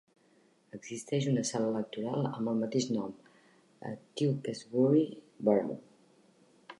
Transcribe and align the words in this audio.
Existeix 0.77 1.27
una 1.31 1.43
sala 1.49 1.67
electoral 1.73 2.25
amb 2.29 2.51
el 2.53 2.57
mateix 2.63 2.87
nom 2.95 3.13
a 3.91 3.93
Tewkesbury 4.23 5.07
Borough. 5.49 5.79